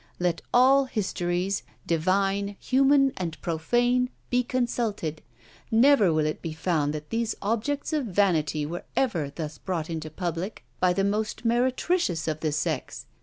[0.17, 5.21] Let all histories, divine, human, and profane, be consulted;
[5.69, 10.09] never will it be found that these objects of vanity were ever thus brought into
[10.09, 13.05] public by the most meretricious of the sex.